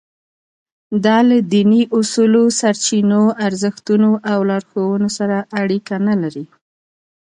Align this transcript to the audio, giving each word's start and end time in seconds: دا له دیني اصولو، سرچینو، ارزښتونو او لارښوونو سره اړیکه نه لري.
دا 1.05 1.17
له 1.29 1.37
دیني 1.51 1.81
اصولو، 1.97 2.43
سرچینو، 2.59 3.21
ارزښتونو 3.47 4.09
او 4.31 4.39
لارښوونو 4.49 5.09
سره 5.17 5.37
اړیکه 5.61 5.95
نه 6.07 6.15
لري. 6.21 6.45